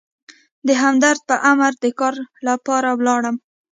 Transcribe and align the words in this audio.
د 0.67 0.69
همدرد 0.83 1.21
په 1.29 1.35
امر 1.51 1.71
د 1.83 1.85
کار 1.99 2.15
لپاره 2.47 2.89
ولاړم. 2.99 3.35